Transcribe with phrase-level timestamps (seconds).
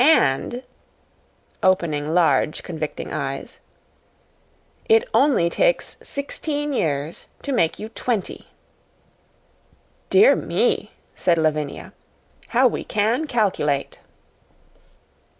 [0.03, 0.63] And,"
[1.61, 3.59] opening large, convicting eyes,
[4.89, 5.05] "it
[5.51, 8.47] takes sixteen years to make you twenty."
[10.09, 11.93] "Dear me," said Lavinia,
[12.47, 13.99] "how we can calculate!"